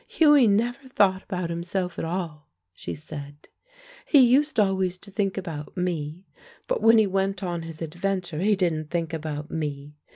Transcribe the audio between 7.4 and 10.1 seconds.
on his adventure he didn't think about me.